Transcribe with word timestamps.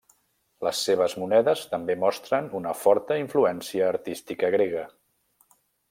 Les 0.67 0.79
seves 0.85 1.13
monedes 1.23 1.61
també 1.73 1.97
mostren 2.05 2.47
una 2.61 2.73
forta 2.85 3.19
influència 3.25 3.87
artística 3.93 4.51
grega. 4.57 4.89